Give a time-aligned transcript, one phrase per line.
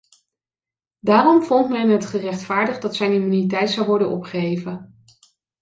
[0.99, 5.03] Daarom vond men het gerechtvaardigd dat zijn immuniteit zou worden opgeheven.